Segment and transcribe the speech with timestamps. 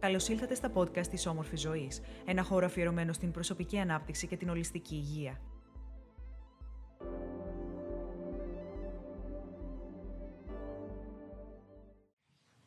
[0.00, 4.48] Καλώς ήλθατε στα podcast της Όμορφη Ζωής, ένα χώρο αφιερωμένο στην προσωπική ανάπτυξη και την
[4.48, 5.40] ολιστική υγεία.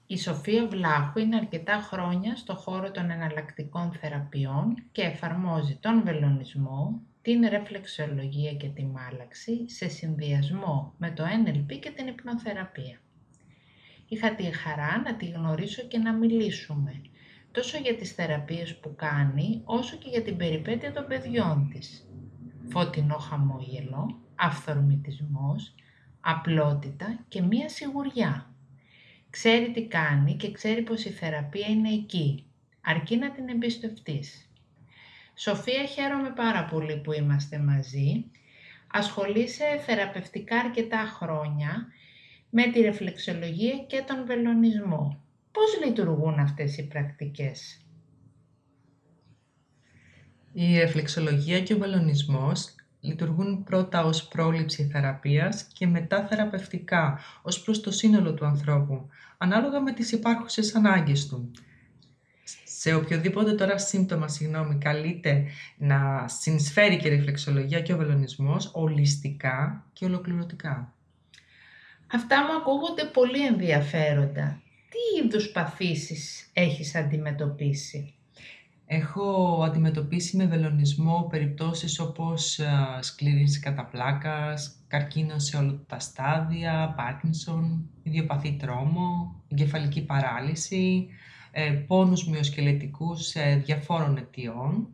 [0.05, 7.01] Η Σοφία Βλάχου είναι αρκετά χρόνια στο χώρο των εναλλακτικών θεραπείων και εφαρμόζει τον βελονισμό,
[7.21, 12.99] την ρεφλεξιολογία και τη μάλαξη σε συνδυασμό με το NLP και την υπνοθεραπεία.
[14.07, 17.01] Είχα τη χαρά να τη γνωρίσω και να μιλήσουμε,
[17.51, 22.07] τόσο για τις θεραπείες που κάνει, όσο και για την περιπέτεια των παιδιών της.
[22.69, 25.75] Φωτεινό χαμόγελο, αυθορμητισμός,
[26.21, 28.53] απλότητα και μία σιγουριά.
[29.29, 32.45] Ξέρει τι κάνει και ξέρει πως η θεραπεία είναι εκεί,
[32.81, 34.49] αρκεί να την εμπιστευτείς.
[35.35, 38.25] Σοφία, χαίρομαι πάρα πολύ που είμαστε μαζί.
[38.91, 41.87] Ασχολείσαι θεραπευτικά αρκετά χρόνια
[42.49, 45.23] με τη ρεφλεξολογία και τον βελονισμό.
[45.51, 47.85] Πώς λειτουργούν αυτές οι πρακτικές;
[50.53, 57.81] Η ρεφλεξολογία και ο βελονισμός λειτουργούν πρώτα ως πρόληψη θεραπείας και μετά θεραπευτικά, ως προς
[57.81, 61.51] το σύνολο του ανθρώπου, ανάλογα με τις υπάρχουσες ανάγκες του.
[62.63, 65.45] Σε οποιοδήποτε τώρα σύμπτωμα, συγγνώμη, καλείται
[65.77, 70.93] να συνεισφέρει και η ρεφλεξολογία και ο βελονισμός ολιστικά και ολοκληρωτικά.
[72.13, 74.60] Αυτά μου ακούγονται πολύ ενδιαφέροντα.
[74.91, 78.13] Τι είδους παθήσεις έχεις αντιμετωπίσει;
[78.85, 82.59] Έχω αντιμετωπίσει με βελονισμό περιπτώσεις όπως
[82.99, 91.07] σκληρής καταπλάκας, καρκίνο σε όλα τα στάδια, Πάρκινσον, ιδιοπαθή τρόμο, εγκεφαλική παράλυση,
[91.51, 93.33] ε, πόνους μυοσκελετικούς
[93.63, 94.87] διαφόρων αιτιών,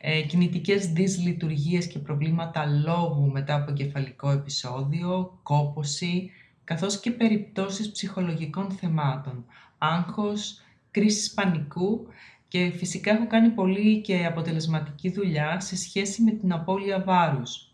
[0.00, 6.30] ε, κινητικές δυσλειτουργίες και προβλήματα λόγου μετά από εγκεφαλικό επεισόδιο, κόποση,
[6.68, 9.44] καθώς και περιπτώσεις ψυχολογικών θεμάτων,
[9.78, 12.06] άγχος, κρίσης πανικού
[12.48, 17.70] και φυσικά έχω κάνει πολύ και αποτελεσματική δουλειά σε σχέση με την απώλεια βάρους.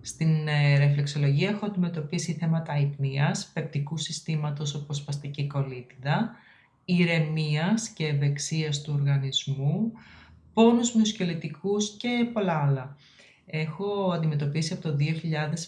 [0.00, 6.34] Στην ε, ρεφλεξολογία έχω αντιμετωπίσει θέματα υπνίας, πεπτικού συστήματος όπως σπαστική κολίτιδα,
[6.84, 9.92] ηρεμίας και ευεξίας του οργανισμού,
[10.52, 12.96] πόνους μυοσκελετικούς και πολλά άλλα.
[13.50, 14.96] Έχω αντιμετωπίσει από το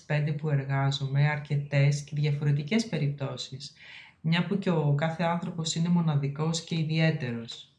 [0.06, 3.72] 2005 που εργάζομαι αρκετές και διαφορετικές περιπτώσεις,
[4.20, 7.72] μια που και ο κάθε άνθρωπος είναι μοναδικός και ιδιαίτερος.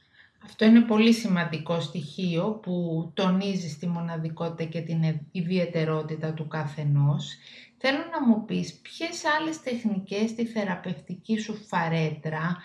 [0.44, 7.36] Αυτό είναι πολύ σημαντικό στοιχείο που τονίζει τη μοναδικότητα και την ιδιαιτερότητα του καθενός.
[7.78, 12.58] Θέλω να μου πεις ποιες άλλες τεχνικές στη θεραπευτική σου φαρέτρα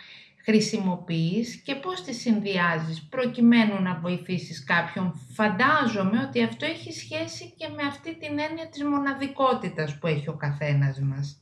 [0.47, 5.21] χρησιμοποιείς και πώς τις συνδυάζεις προκειμένου να βοηθήσεις κάποιον.
[5.33, 10.33] Φαντάζομαι ότι αυτό έχει σχέση και με αυτή την έννοια της μοναδικότητας που έχει ο
[10.33, 11.39] καθένας μας.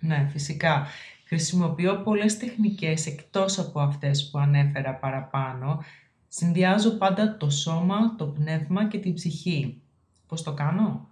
[0.00, 0.86] Ναι, φυσικά.
[1.24, 5.84] Χρησιμοποιώ πολλές τεχνικές εκτός από αυτές που ανέφερα παραπάνω.
[6.28, 9.80] Συνδυάζω πάντα το σώμα, το πνεύμα και την ψυχή.
[10.26, 11.08] Πώς το κάνω;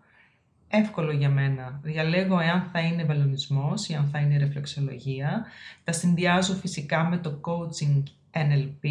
[0.77, 1.81] Εύκολο για μένα.
[1.83, 5.45] Διαλέγω εάν θα είναι βελονισμός ή αν θα είναι ρεφλεξολογία.
[5.85, 8.03] Τα συνδυάζω φυσικά με το coaching
[8.33, 8.89] NLP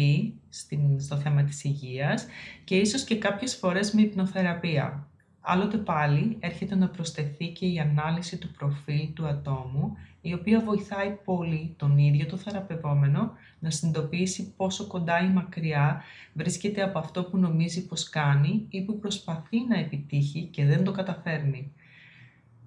[0.48, 2.26] στην, στο θέμα της υγείας
[2.64, 5.06] και ίσως και κάποιες φορές με υπνοθεραπεία.
[5.46, 11.10] Άλλοτε πάλι έρχεται να προσθεθεί και η ανάλυση του προφίλ του ατόμου, η οποία βοηθάει
[11.24, 17.38] πολύ τον ίδιο το θεραπευόμενο να συνειδητοποιήσει πόσο κοντά ή μακριά βρίσκεται από αυτό που
[17.38, 21.72] νομίζει πως κάνει ή που προσπαθεί να επιτύχει και δεν το καταφέρνει.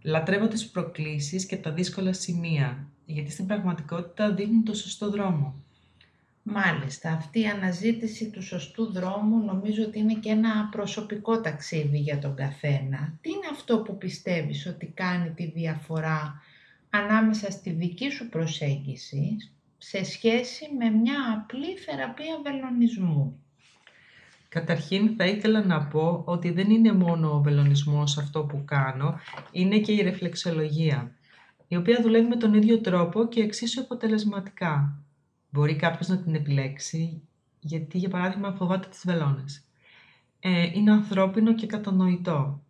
[0.01, 5.55] Λατρεύω τις προκλήσεις και τα δύσκολα σημεία, γιατί στην πραγματικότητα δίνουν το σωστό δρόμο.
[6.49, 12.19] Μάλιστα, αυτή η αναζήτηση του σωστού δρόμου νομίζω ότι είναι και ένα προσωπικό ταξίδι για
[12.19, 13.13] τον καθένα.
[13.21, 16.41] Τι είναι αυτό που πιστεύεις ότι κάνει τη διαφορά
[16.89, 19.37] ανάμεσα στη δική σου προσέγγιση
[19.77, 23.39] σε σχέση με μια απλή θεραπεία βελονισμού;
[24.49, 29.19] Καταρχήν θα ήθελα να πω ότι δεν είναι μόνο ο βελονισμός αυτό που κάνω,
[29.51, 31.11] είναι και η ρεφλεξολογία,
[31.67, 35.01] η οποία δουλεύει με τον ίδιο τρόπο και εξίσου αποτελεσματικά.
[35.57, 37.21] Μπορεί κάποιος να την επιλέξει,
[37.59, 39.63] γιατί για παράδειγμα φοβάται τις βελόνες.
[40.39, 42.61] Ε, είναι ανθρώπινο και κατανοητό.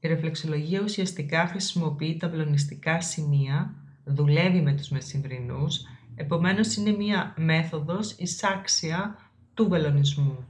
[0.00, 5.80] Η ρεφλεξολογία ουσιαστικά χρησιμοποιεί τα βελονιστικά σημεία, δουλεύει με τους μεσημβρινούς,
[6.14, 9.18] επομένως είναι μία μέθοδος εισάξια
[9.54, 10.44] του βελονισμού.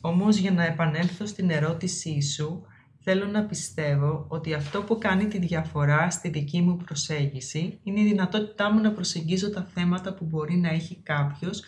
[0.00, 2.66] Όμως για να επανέλθω στην ερώτησή σου,
[3.06, 8.04] θέλω να πιστεύω ότι αυτό που κάνει τη διαφορά στη δική μου προσέγγιση είναι η
[8.04, 11.62] δυνατότητά μου να προσεγγίζω τα θέματα που μπορεί να έχει κάποιος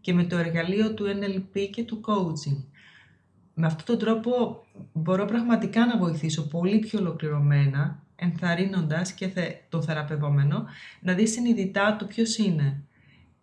[0.00, 2.62] και με το εργαλείο του NLP και του coaching.
[3.54, 9.32] Με αυτόν τον τρόπο μπορώ πραγματικά να βοηθήσω πολύ πιο ολοκληρωμένα, ενθαρρύνοντας και
[9.68, 10.64] το θεραπευόμενο
[11.00, 12.82] να δει συνειδητά το ποιος είναι.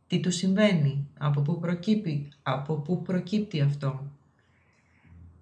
[0.08, 4.12] Τι του συμβαίνει, από πού προκύπτει, από πού προκύπτει αυτό.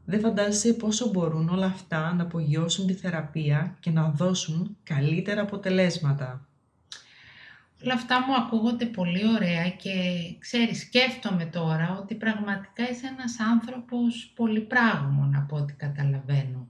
[0.09, 6.47] Δεν φαντάζεσαι πόσο μπορούν όλα αυτά να απογειώσουν τη θεραπεία και να δώσουν καλύτερα αποτελέσματα.
[7.83, 9.91] Όλα αυτά μου ακούγονται πολύ ωραία και
[10.39, 16.69] ξέρεις, σκέφτομαι τώρα ότι πραγματικά είσαι ένας άνθρωπος πολυπράγμων από ό,τι καταλαβαίνω.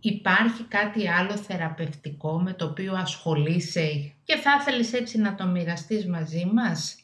[0.00, 6.06] Υπάρχει κάτι άλλο θεραπευτικό με το οποίο ασχολείσαι και θα ήθελες έτσι να το μοιραστείς
[6.06, 6.96] μαζί μας;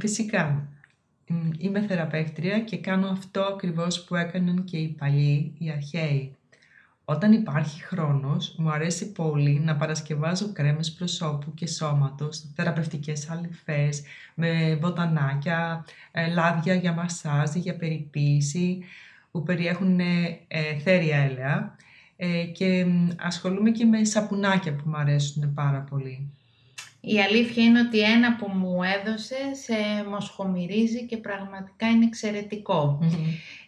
[0.00, 0.68] φυσικά.
[1.58, 6.36] Είμαι θεραπεύτρια και κάνω αυτό ακριβώς που έκαναν και οι παλιοί, οι αρχαίοι.
[7.04, 14.02] Όταν υπάρχει χρόνος, μου αρέσει πολύ να παρασκευάζω κρέμες προσώπου και σώματος, θεραπευτικές αλυφές,
[14.34, 18.82] με βοτανάκια, ε, λάδια για μασάζ, για περιποίηση,
[19.30, 21.76] που περιέχουν ε, ε, θέρια έλαια
[22.16, 22.86] ε, και
[23.18, 26.32] ασχολούμαι και με σαπουνάκια που μου αρέσουν πάρα πολύ.
[27.00, 32.08] Η αλήθεια είναι ότι ένα που μου έδωσε σε μοσχομυρίζει και πραγματικά είναι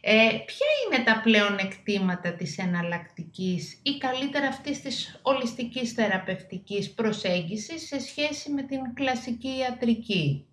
[0.00, 7.86] Ε, ποια είναι τα πλέον εκτήματα της εναλλακτικής ή καλύτερα αυτής της ολιστικής θεραπευτικής προσέγγισης
[7.86, 10.44] σε σχέση με την κλασική ιατρική;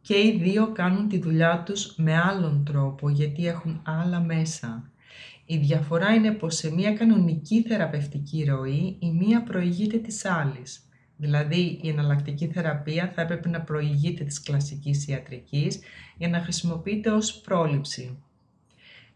[0.00, 4.90] Και οι δύο κάνουν τη δουλειά τους με άλλον τρόπο γιατί έχουν άλλα μέσα.
[5.46, 10.80] Η διαφορά είναι πως σε μια κανονική θεραπευτική ροή η μία προηγείται της άλλης.
[11.16, 15.80] Δηλαδή η εναλλακτική θεραπεία θα έπρεπε να προηγείται της κλασικής ιατρικής
[16.18, 18.18] για να χρησιμοποιείται ως πρόληψη.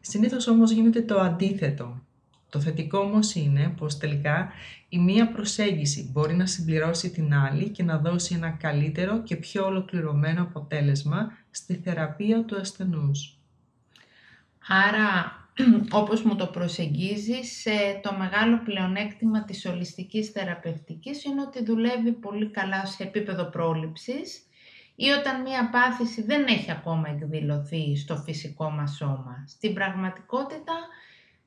[0.00, 2.02] Συνήθως όμως γίνεται το αντίθετο.
[2.48, 4.52] Το θετικό όμως είναι πως τελικά
[4.88, 9.64] η μία προσέγγιση μπορεί να συμπληρώσει την άλλη και να δώσει ένα καλύτερο και πιο
[9.64, 13.38] ολοκληρωμένο αποτέλεσμα στη θεραπεία του ασθενούς.
[14.68, 15.39] Άρα
[15.90, 17.66] όπως μου το προσεγγίζεις,
[18.02, 24.44] το μεγάλο πλεονέκτημα της ολιστικής θεραπευτικής είναι ότι δουλεύει πολύ καλά σε επίπεδο πρόληψης
[24.94, 29.44] ή όταν μία πάθηση δεν έχει ακόμα εκδηλωθεί στο φυσικό μας σώμα.
[29.46, 30.74] Στην πραγματικότητα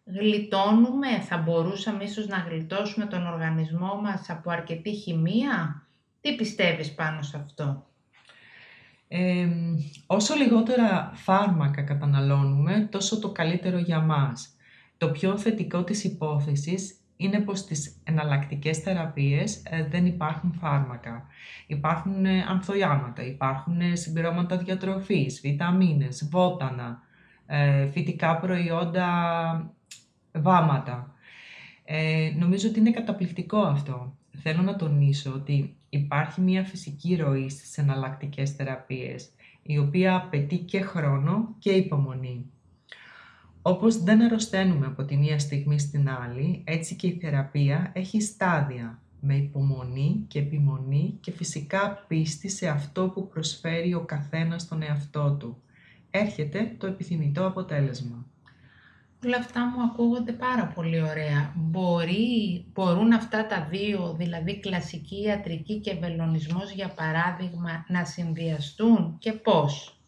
[0.06, 5.88] γλιτώνουμε, θα μπορούσαμε ίσως να γλιτώσουμε τον οργανισμό μας από αρκετή χημεία;
[6.22, 7.88] Τι πιστεύεις πάνω σε αυτό;
[10.06, 14.56] Όσο λιγότερα φάρμακα καταναλώνουμε, τόσο το καλύτερο για μας.
[14.98, 21.28] Το πιο θετικό της υπόθεσης είναι πως στις εναλλακτικές θεραπείες ε, δεν υπάρχουν φάρμακα.
[21.68, 27.02] Υπάρχουν ε, ανθοϊάματα, υπάρχουν ε, συμπληρώματα διατροφής, βιταμίνες, βότανα,
[27.46, 29.08] ε, φυτικά προϊόντα,
[30.32, 31.16] βάματα.
[31.86, 34.18] Ε, νομίζω ότι είναι καταπληκτικό αυτό.
[34.42, 39.30] Θέλω να τονίσω ότι υπάρχει μια φυσική ροή στις εναλλακτικές θεραπείες,
[39.64, 42.46] η οποία απαιτεί και χρόνο και υπομονή.
[43.62, 49.02] Όπως δεν αρρωσταίνουμε από τη μία στιγμή στην άλλη, έτσι και η θεραπεία έχει στάδια,
[49.20, 55.36] με υπομονή και επιμονή και φυσικά πίστη σε αυτό που προσφέρει ο καθένας στον εαυτό
[55.40, 55.58] του.
[56.12, 58.26] Έρχεται το επιθυμητό αποτέλεσμα.
[59.26, 61.54] Όλα αυτά μου ακούγονται πάρα πολύ ωραία.
[61.56, 69.32] Μπορεί, μπορούν αυτά τα δύο, δηλαδή κλασική ιατρική και βελονισμός για παράδειγμα, να συνδυαστούν και
[69.32, 70.00] πώς;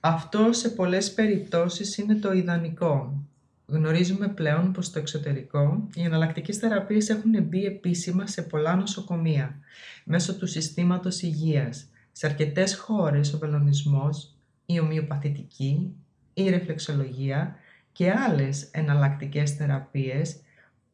[0.00, 3.22] Αυτό σε πολλές περιπτώσεις είναι το ιδανικό.
[3.66, 9.58] Γνωρίζουμε πλέον πως στο εξωτερικό οι εναλλακτικές θεραπείες έχουν μπει επίσημα σε πολλά νοσοκομεία
[10.04, 11.86] μέσω του συστήματος υγείας.
[12.12, 14.34] Σε αρκετές χώρες ο βελονισμός,
[14.66, 15.96] η ομοιοπαθητική,
[16.34, 17.56] η ρεφλεξολογία
[17.92, 20.40] και άλλες εναλλακτικές θεραπείες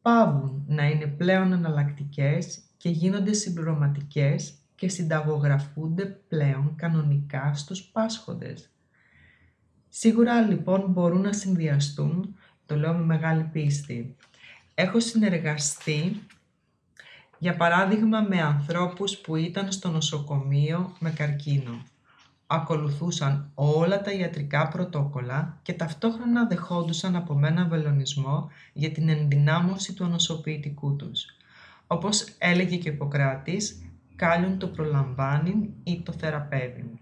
[0.01, 8.69] πάβουν να είναι πλέον εναλλακτικές και γίνονται συμπληρωματικές και συνταγογραφούνται πλέον κανονικά στους πάσχοντες.
[9.89, 14.15] Σίγουρα λοιπόν μπορούν να συνδυαστούν, το λέω με μεγάλη πίστη.
[14.75, 16.21] Έχω συνεργαστεί,
[17.37, 21.83] για παράδειγμα, με ανθρώπους που ήταν στο νοσοκομείο με καρκίνο
[22.51, 30.03] ακολουθούσαν όλα τα ιατρικά πρωτόκολλα και ταυτόχρονα δεχόντουσαν από μένα βελονισμό για την ενδυνάμωση του
[30.03, 31.25] ανοσοποιητικού τους.
[31.87, 36.99] Όπως έλεγε και ο Ιπποκράτης, κάλλιον το προλαμβάνει ή το θεραπεύει.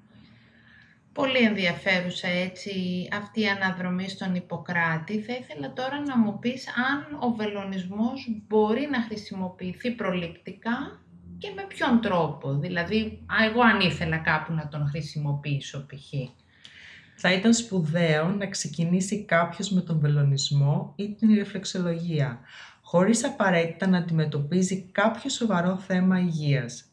[1.14, 2.72] Πολύ ενδιαφέρουσα έτσι
[3.12, 5.22] αυτή η αναδρομή στον Ιπποκράτη.
[5.22, 11.00] Θα ήθελα τώρα να μου πεις αν ο βελονισμός μπορεί να χρησιμοποιηθεί προληπτικά
[11.38, 12.54] και με ποιον τρόπο.
[12.54, 16.14] Δηλαδή, εγώ αν ήθελα κάπου να τον χρησιμοποιήσω π.χ.
[17.20, 22.40] Θα ήταν σπουδαίο να ξεκινήσει κάποιος με τον βελονισμό ή την ρεφλεξολογία,
[22.82, 26.86] χωρίς απαραίτητα να αντιμετωπίζει κάποιο σοβαρό θέμα υγείας,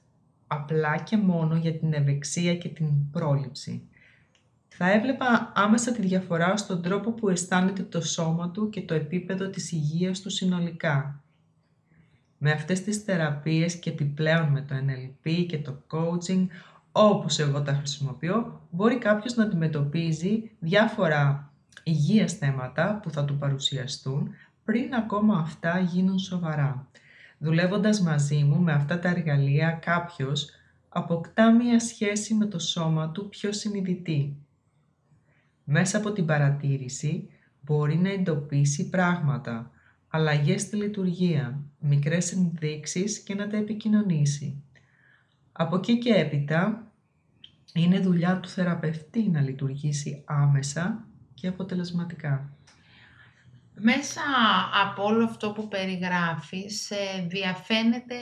[0.46, 3.88] απλά και μόνο για την ευεξία και την πρόληψη.
[4.68, 9.48] Θα έβλεπα άμεσα τη διαφορά στον τρόπο που αισθάνεται το σώμα του και το επίπεδο
[9.48, 11.23] της υγείας του συνολικά.
[12.46, 16.46] Με αυτές τις θεραπείες και επιπλέον με το NLP και το coaching,
[16.92, 24.30] όπως εγώ τα χρησιμοποιώ, μπορεί κάποιος να αντιμετωπίζει διάφορα υγείας θέματα που θα του παρουσιαστούν
[24.64, 26.88] πριν ακόμα αυτά γίνουν σοβαρά.
[27.38, 30.50] Δουλεύοντας μαζί μου με αυτά τα εργαλεία κάποιος
[30.88, 34.36] αποκτά μία σχέση με το σώμα του πιο συνειδητή.
[35.64, 37.28] Μέσα από την παρατήρηση
[37.60, 39.70] μπορεί να εντοπίσει πράγματα,
[40.14, 44.62] αλλαγές στη λειτουργία, μικρές ενδείξεις και να τα επικοινωνήσει.
[45.52, 46.92] Από εκεί και έπειτα
[47.74, 52.52] είναι δουλειά του θεραπευτή να λειτουργήσει άμεσα και αποτελεσματικά.
[53.74, 54.20] Μέσα
[54.84, 58.16] από όλο αυτό που περιγράφεις, ε, διαφαίνεται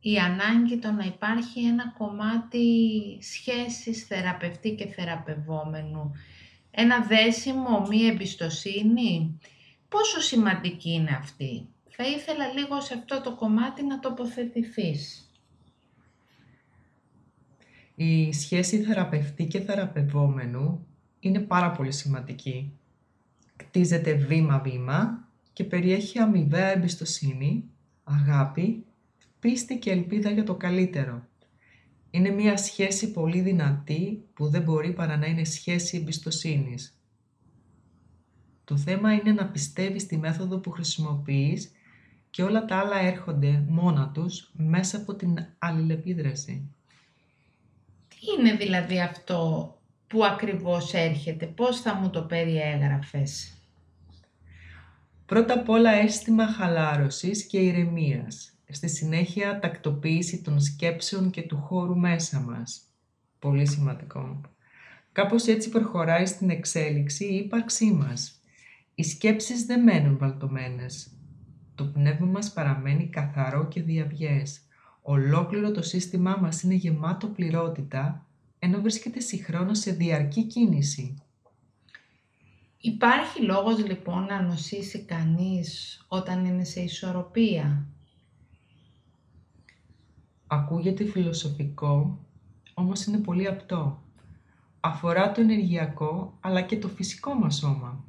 [0.00, 2.66] η ανάγκη το να υπάρχει ένα κομμάτι
[3.20, 6.12] σχέσης θεραπευτή και θεραπευόμενου.
[6.70, 9.38] Ένα δέσιμο, μία εμπιστοσύνη.
[9.92, 15.30] Πόσο σημαντική είναι αυτή; Θα ήθελα λίγο σε αυτό το κομμάτι να τοποθετηθείς.
[17.94, 20.86] Η σχέση θεραπευτή και θεραπευόμενου
[21.20, 22.72] είναι πάρα πολύ σημαντική.
[23.56, 27.64] Κτίζεται βήμα-βήμα και περιέχει αμοιβαία εμπιστοσύνη,
[28.04, 28.84] αγάπη,
[29.40, 31.26] πίστη και ελπίδα για το καλύτερο.
[32.10, 37.01] Είναι μια σχέση πολύ δυνατή που δεν μπορεί παρά να είναι σχέση εμπιστοσύνης.
[38.64, 41.72] Το θέμα είναι να πιστεύεις τη μέθοδο που χρησιμοποιείς
[42.30, 46.70] και όλα τα άλλα έρχονται μόνα τους μέσα από την αλληλεπίδραση.
[48.08, 49.76] Τι είναι δηλαδή αυτό
[50.06, 53.56] που ακριβώς έρχεται, πώς θα μου το περιέγραφες;
[55.26, 58.52] Πρώτα απ' όλα αίσθημα χαλάρωσης και ηρεμίας.
[58.68, 62.82] Στη συνέχεια τακτοποίηση των σκέψεων και του χώρου μέσα μας.
[63.38, 64.40] Πολύ σημαντικό.
[65.12, 68.41] Κάπως έτσι προχωράει στην εξέλιξη η ύπαρξή μας.
[68.94, 71.10] Οι σκέψεις δεν μένουν βαλτωμένες.
[71.74, 74.60] Το πνεύμα μας παραμένει καθαρό και διαβιές.
[75.02, 78.26] Ολόκληρο το σύστημά μας είναι γεμάτο πληρότητα,
[78.58, 81.22] ενώ βρίσκεται συγχρόνως σε διαρκή κίνηση.
[82.78, 87.86] Υπάρχει λόγος λοιπόν να νοσήσει κανείς όταν είναι σε ισορροπία;
[90.46, 92.18] Ακούγεται φιλοσοφικό,
[92.74, 94.02] όμως είναι πολύ απτό.
[94.80, 98.04] Αφορά το ενεργειακό, αλλά και το φυσικό μας σώμα.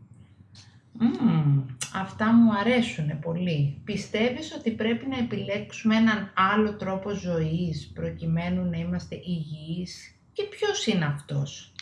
[1.93, 3.81] Αυτά μου αρέσουν πολύ.
[3.83, 10.87] Πιστεύεις ότι πρέπει να επιλέξουμε έναν άλλο τρόπο ζωής προκειμένου να είμαστε υγιείς; Και ποιος
[10.87, 11.73] είναι αυτός;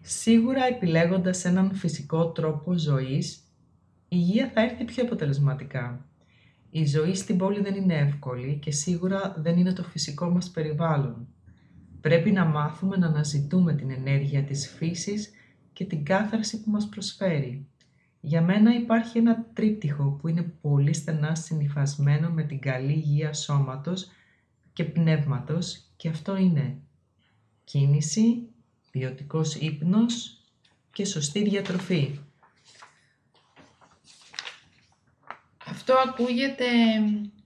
[0.00, 6.06] Σίγουρα επιλέγοντας έναν φυσικό τρόπο ζωής, η υγεία θα έρθει πιο αποτελεσματικά.
[6.70, 11.28] Η ζωή στην πόλη δεν είναι εύκολη και σίγουρα δεν είναι το φυσικό μας περιβάλλον.
[12.00, 15.30] Πρέπει να μάθουμε να αναζητούμε την ενέργεια της φύσης
[15.74, 17.66] και την κάθαρση που μας προσφέρει.
[18.20, 24.10] Για μένα υπάρχει ένα τρίπτυχο που είναι πολύ στενά συνειφασμένο με την καλή υγεία σώματος
[24.72, 26.76] και πνεύματος και αυτό είναι
[27.64, 28.48] κίνηση,
[28.90, 30.40] ποιοτικός ύπνος
[30.92, 32.18] και σωστή διατροφή.
[35.66, 36.66] Αυτό ακούγεται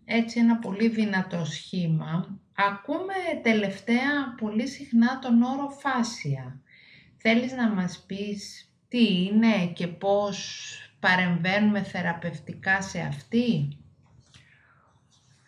[0.04, 2.38] έτσι ένα πολύ δυνατό σχήμα.
[2.54, 6.61] Ακούμε τελευταία πολύ συχνά τον όρο φάσια.
[7.20, 10.68] Θέλεις να μας πεις τι είναι και πώς
[11.00, 13.68] παρεμβαίνουμε θεραπευτικά σε αυτή;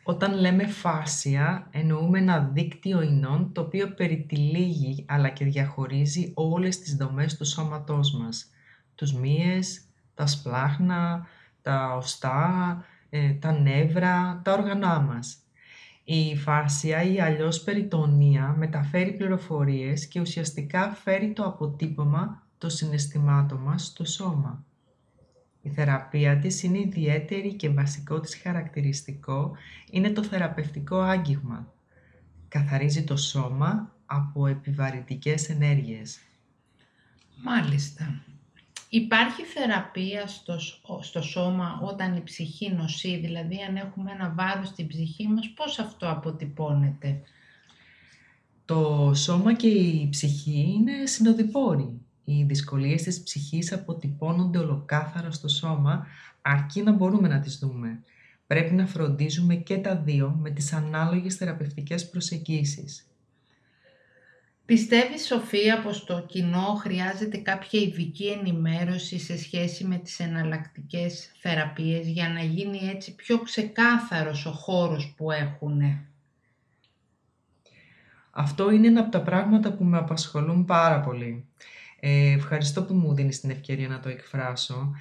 [0.02, 6.96] Όταν λέμε φάσια, εννοούμε ένα δίκτυο ινών το οποίο περιτυλίγει αλλά και διαχωρίζει όλες τις
[6.96, 8.50] δομές του σώματός μας.
[8.94, 9.84] Τους μύες,
[10.14, 11.26] τα σπλάχνα,
[11.62, 15.36] τα οστά, ε, τα νεύρα, τα όργανά μας.
[16.12, 23.84] Η φάσια ή αλλιώς περιτονία μεταφέρει πληροφορίες και ουσιαστικά φέρει το αποτύπωμα των συναισθημάτων μας
[23.84, 24.64] στο σώμα.
[25.62, 29.52] Η θεραπεία της είναι ιδιαίτερη και βασικό της χαρακτηριστικό
[29.90, 31.72] είναι το θεραπευτικό άγγιγμα.
[32.48, 36.18] Καθαρίζει το σώμα από επιβαρυντικές ενέργειες.
[37.44, 38.24] Μάλιστα.
[38.92, 40.59] Υπάρχει θεραπεία στο,
[41.00, 45.78] στο σώμα όταν η ψυχή νοσεί, δηλαδή αν έχουμε ένα βάρος στην ψυχή μας, πώς
[45.78, 47.20] αυτό αποτυπώνεται;
[48.64, 52.00] Το σώμα και η ψυχή είναι συνοδοιπόροι.
[52.25, 56.06] Οι δυσκολίες της ψυχής αποτυπώνονται ολοκάθαρα στο σώμα,
[56.42, 58.02] αρκεί να μπορούμε να τις δούμε.
[58.47, 63.09] Πρέπει να φροντίζουμε και τα δύο με τις ανάλογες θεραπευτικές προσεγγίσεις.
[64.70, 72.06] Πιστεύεις Σοφία πως το κοινό χρειάζεται κάποια ειδική ενημέρωση σε σχέση με τις εναλλακτικές θεραπείες
[72.06, 75.80] για να γίνει έτσι πιο ξεκάθαρος ο χώρος που έχουν.
[78.30, 81.48] Αυτό είναι ένα από τα πράγματα που με απασχολούν πάρα πολύ.
[82.00, 84.94] Ε, ευχαριστώ που μου δίνεις την ευκαιρία να το εκφράσω.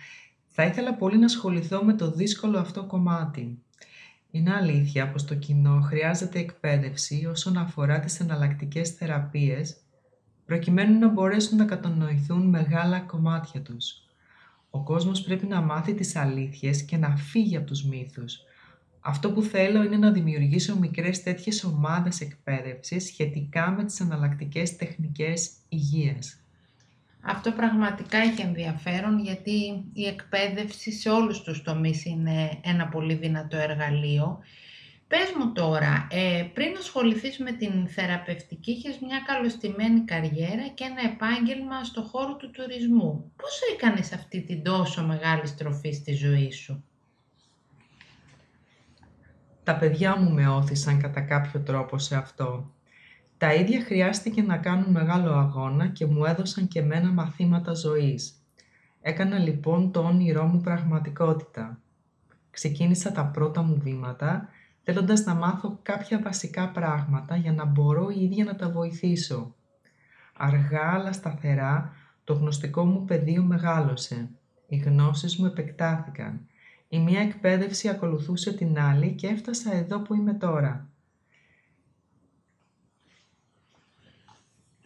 [0.47, 3.63] Θα ήθελα πολύ να ασχοληθώ με το δύσκολο αυτό κομμάτι.
[4.31, 9.77] Είναι αλήθεια πως το κοινό χρειάζεται εκπαίδευση όσον αφορά τις εναλλακτικές θεραπείες
[10.45, 14.03] προκειμένου να μπορέσουν να κατανοηθούν μεγάλα κομμάτια τους.
[14.69, 18.39] Ο κόσμος πρέπει να μάθει τις αλήθειες και να φύγει από τους μύθους.
[18.99, 25.51] Αυτό που θέλω είναι να δημιουργήσω μικρές τέτοιες ομάδες εκπαίδευσης σχετικά με τις εναλλακτικές τεχνικές
[25.69, 26.38] υγείας.
[27.21, 33.57] Αυτό πραγματικά έχει ενδιαφέρον γιατί η εκπαίδευση σε όλους τους τομείς είναι ένα πολύ δυνατό
[33.57, 34.39] εργαλείο.
[35.07, 41.11] Πες μου τώρα, ε, πριν ασχοληθείς με την θεραπευτική, είχες μια καλωστημένη καριέρα και ένα
[41.11, 43.31] επάγγελμα στο χώρο του τουρισμού.
[43.35, 46.83] Πώς έκανες αυτή την τόσο μεγάλη στροφή στη ζωή σου;
[49.63, 52.73] Τα παιδιά μου με όθησαν κατά κάποιο τρόπο σε αυτό.
[53.39, 58.33] Τα ίδια χρειάστηκε να κάνουν μεγάλο αγώνα και μου έδωσαν και μένα μαθήματα ζωής.
[59.01, 61.79] Έκανα λοιπόν το όνειρό μου πραγματικότητα.
[62.51, 64.49] Ξεκίνησα τα πρώτα μου βήματα,
[64.83, 69.55] θέλοντας να μάθω κάποια βασικά πράγματα για να μπορώ η ίδια να τα βοηθήσω.
[70.37, 71.93] Αργά αλλά σταθερά
[72.23, 74.29] το γνωστικό μου πεδίο μεγάλωσε.
[74.67, 76.47] Οι γνώσεις μου επεκτάθηκαν.
[76.87, 80.89] Η μία εκπαίδευση ακολουθούσε την άλλη και έφτασα εδώ που είμαι τώρα.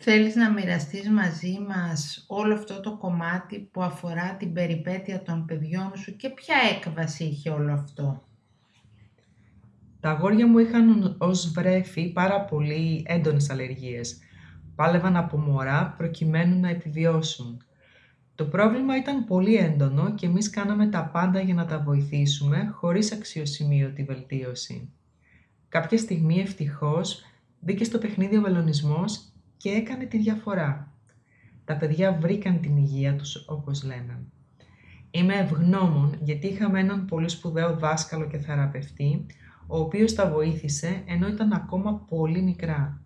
[0.05, 5.91] Θέλεις να μοιραστείς μαζί μας όλο αυτό το κομμάτι που αφορά την περιπέτεια των παιδιών
[5.95, 8.23] σου και ποια έκβαση είχε όλο αυτό;
[9.99, 14.17] Τα αγόρια μου είχαν ως βρέφη πάρα πολύ έντονες αλλεργίες.
[14.75, 17.63] Πάλευαν από μωρά προκειμένου να επιβιώσουν.
[18.35, 23.11] Το πρόβλημα ήταν πολύ έντονο και εμείς κάναμε τα πάντα για να τα βοηθήσουμε χωρίς
[23.11, 24.89] αξιοσημείωτη βελτίωση.
[25.69, 27.21] Κάποια στιγμή ευτυχώς
[27.59, 29.32] μπήκε στο παιχνίδι ο βελονισμός
[29.63, 30.91] και έκανε τη διαφορά.
[31.65, 34.19] Τα παιδιά βρήκαν την υγεία τους, όπως λένε.
[35.11, 39.25] Είμαι ευγνώμων γιατί είχαμε έναν πολύ σπουδαίο δάσκαλο και θεραπευτή,
[39.67, 43.01] ο οποίος τα βοήθησε ενώ ήταν ακόμα πολύ μικρά.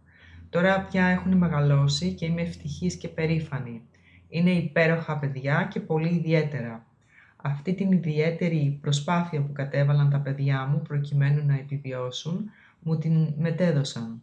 [0.49, 3.81] Τώρα πια έχουν μεγαλώσει και είμαι ευτυχής και περήφανη.
[4.29, 6.85] Είναι υπέροχα παιδιά και πολύ ιδιαίτερα.
[7.35, 14.21] Αυτή την ιδιαίτερη προσπάθεια που κατέβαλαν τα παιδιά μου προκειμένου να επιβιώσουν, μου την μετέδωσαν.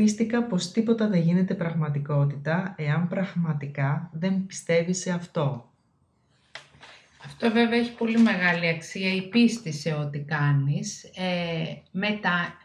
[0.00, 5.70] Πίστηκα πως τίποτα δεν γίνεται πραγματικότητα εάν πραγματικά δεν πιστεύει σε αυτό.
[7.24, 11.04] Αυτό βέβαια έχει πολύ μεγάλη αξία, η πίστη σε ό,τι κάνεις.
[11.04, 12.56] Ε, μετα...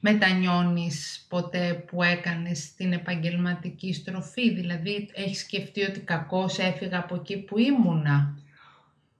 [0.00, 7.38] Μετανιώνεις ποτέ που έκανες την επαγγελματική στροφή, δηλαδή έχεις σκεφτεί ότι κακώς έφυγα από εκεί
[7.38, 8.38] που ήμουνα;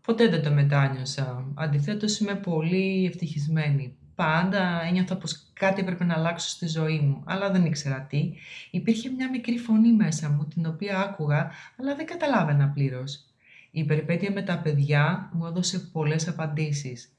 [0.02, 1.52] Ποτέ δεν το μετάνιωσα.
[1.54, 7.50] Αντιθέτως είμαι πολύ ευτυχισμένη πάντα ένιωθα πως κάτι έπρεπε να αλλάξω στη ζωή μου, αλλά
[7.50, 8.32] δεν ήξερα τι.
[8.70, 13.24] Υπήρχε μια μικρή φωνή μέσα μου, την οποία άκουγα, αλλά δεν καταλάβαινα πλήρως.
[13.70, 17.12] Η περιπέτεια με τα παιδιά μου έδωσε πολλές απαντήσεις.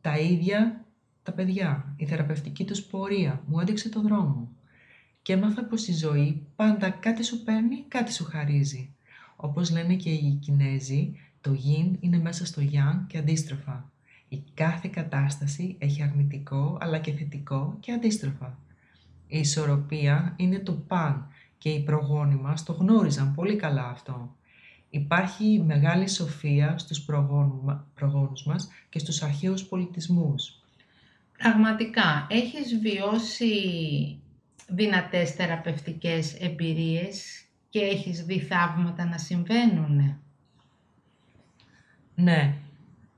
[0.00, 0.84] Τα ίδια
[1.22, 4.48] τα παιδιά, η θεραπευτική τους πορεία μου έδειξε το δρόμο.
[5.22, 8.94] Και έμαθα πως η ζωή πάντα κάτι σου παίρνει, κάτι σου χαρίζει.
[9.36, 13.90] Όπως λένε και οι Κινέζοι, το γιν είναι μέσα στο γιάν και αντίστροφα.
[14.32, 18.58] Η κάθε κατάσταση έχει αρνητικό αλλά και θετικό και αντίστροφα.
[19.26, 24.36] Η ισορροπία είναι το παν και οι προγόνοι μας το γνώριζαν πολύ καλά αυτό.
[24.90, 27.04] Υπάρχει μεγάλη σοφία στους
[27.94, 30.62] προγόνους μας και στους αρχαίους πολιτισμούς.
[31.38, 33.54] Πραγματικά, έχεις βιώσει
[34.68, 40.20] δυνατές θεραπευτικές εμπειρίες και έχεις δει θαύματα να συμβαίνουν.
[42.14, 42.56] Ναι,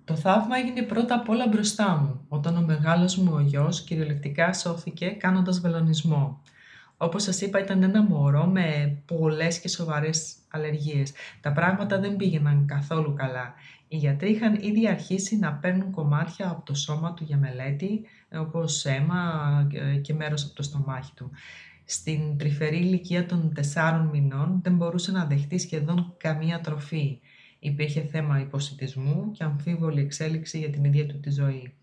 [0.04, 4.52] το θαύμα έγινε πρώτα απ' όλα μπροστά μου, όταν ο μεγάλος μου ο γιος κυριολεκτικά
[4.52, 6.40] σώθηκε κάνοντας βελονισμό.
[6.96, 11.12] Όπως σας είπα ήταν ένα μωρό με πολλές και σοβαρές αλλεργίες.
[11.40, 13.54] Τα πράγματα δεν πήγαιναν καθόλου καλά.
[13.88, 18.00] Οι γιατροί είχαν ήδη αρχίσει να παίρνουν κομμάτια από το σώμα του για μελέτη,
[18.32, 19.22] όπως αίμα
[20.02, 21.30] και μέρος από το στομάχι του.
[21.84, 27.20] Στην τρυφερή ηλικία των τεσσάρων μηνών δεν μπορούσε να δεχτεί σχεδόν καμία τροφή
[27.64, 31.74] υπήρχε θέμα υποσυτισμού και αμφίβολη εξέλιξη για την ίδια του τη ζωή.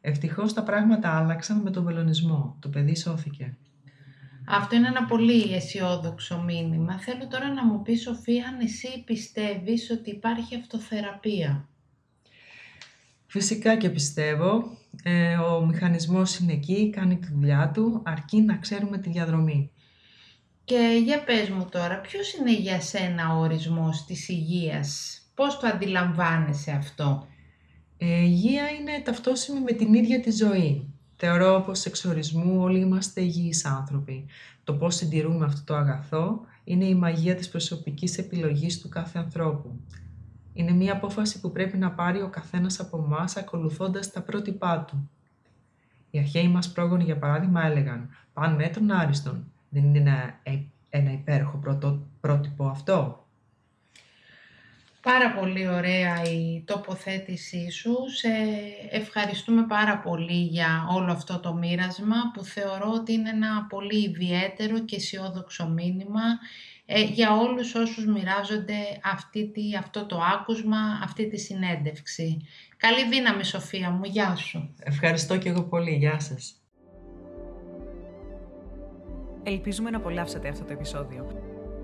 [0.00, 2.56] Ευτυχώς τα πράγματα άλλαξαν με τον βελονισμό.
[2.60, 3.56] Το παιδί σώθηκε.
[4.46, 6.98] Αυτό είναι ένα πολύ αισιόδοξο μήνυμα.
[6.98, 11.68] Θέλω τώρα να μου πεις, Σοφία, αν εσύ πιστεύεις ότι υπάρχει αυτοθεραπεία.
[13.26, 14.76] Φυσικά και πιστεύω.
[15.02, 19.70] Ε, ο μηχανισμός είναι εκεί, κάνει τη δουλειά του, αρκεί να ξέρουμε τη διαδρομή.
[20.70, 25.66] Και για πες μου τώρα, ποιος είναι για σένα ο ορισμός της υγείας, πώς το
[25.66, 27.26] αντιλαμβάνεσαι αυτό;
[27.98, 30.88] Ε, υγεία είναι ταυτόσιμη με την ίδια τη ζωή.
[31.16, 34.26] Θεωρώ πως εξ ορισμού όλοι είμαστε υγιείς άνθρωποι.
[34.64, 39.80] Το πώς συντηρούμε αυτό το αγαθό είναι η μαγεία της προσωπικής επιλογής του κάθε ανθρώπου.
[40.52, 45.10] Είναι μια απόφαση που πρέπει να πάρει ο καθένας από εμάς ακολουθώντας τα πρότυπά του.
[46.10, 49.52] Οι αρχαίοι μας πρόγονοι, για παράδειγμα, έλεγαν «Παν μέτρων άριστον».
[49.70, 50.58] Δεν είναι ένα, ε,
[50.90, 53.24] ένα υπέροχο πρωτο, πρότυπο αυτό.
[55.02, 57.96] Πάρα πολύ ωραία η τοποθέτησή σου.
[58.16, 58.28] Σε
[58.90, 64.78] ευχαριστούμε πάρα πολύ για όλο αυτό το μοίρασμα που θεωρώ ότι είναι ένα πολύ ιδιαίτερο
[64.84, 66.22] και αισιόδοξο μήνυμα
[66.86, 72.46] ε, για όλους όσους μοιράζονται αυτή τη, αυτό το άκουσμα, αυτή τη συνέντευξη.
[72.76, 74.74] Καλή δύναμη Σοφία μου, γεια σου.
[74.78, 76.59] Ευχαριστώ και εγώ πολύ, γεια σας.
[79.50, 81.26] Ελπίζουμε να απολαύσατε αυτό το επεισόδιο.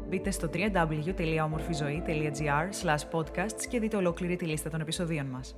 [0.09, 2.69] Μπείτε στο www.omorfizoe.gr
[3.11, 5.57] podcasts και δείτε ολόκληρη τη λίστα των επεισοδίων μας.